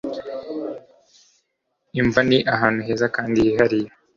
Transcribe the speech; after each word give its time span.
Imva 2.01 2.21
ni 2.29 2.37
ahantu 2.53 2.79
heza 2.87 3.05
kandi 3.15 3.37
hihariye 3.45 3.89